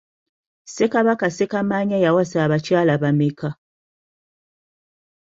[0.65, 3.49] Ssekabaka Ssekamaanya yawasa abakyala bameka?